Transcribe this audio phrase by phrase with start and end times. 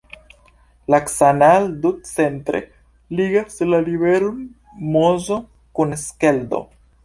[0.93, 2.63] La "Canal du Centre"
[3.21, 4.43] ligas la riveron
[4.97, 5.41] Mozo
[5.81, 6.67] kun Skeldo.